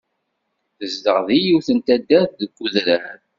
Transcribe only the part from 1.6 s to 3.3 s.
n taddart deg udrar.